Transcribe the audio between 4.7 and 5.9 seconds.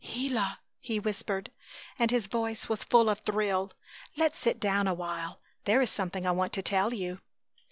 awhile! There